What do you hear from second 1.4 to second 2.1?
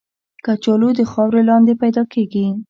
لاندې پیدا